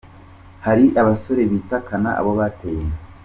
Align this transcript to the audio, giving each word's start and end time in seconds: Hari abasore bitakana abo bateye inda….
Hari 0.65 0.85
abasore 1.01 1.41
bitakana 1.51 2.09
abo 2.19 2.31
bateye 2.39 2.79
inda…. 2.85 2.99